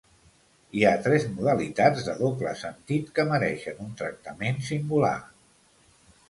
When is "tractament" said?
4.01-4.59